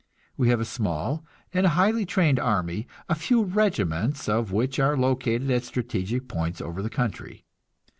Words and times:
We 0.35 0.49
have 0.49 0.59
a 0.59 0.65
small 0.65 1.23
and 1.53 1.63
highly 1.67 2.07
trained 2.07 2.39
army, 2.39 2.87
a 3.07 3.13
few 3.13 3.43
regiments 3.43 4.27
of 4.27 4.51
which 4.51 4.79
are 4.79 4.97
located 4.97 5.51
at 5.51 5.63
strategic 5.63 6.27
points 6.27 6.59
over 6.59 6.81
the 6.81 6.89
country. 6.89 7.45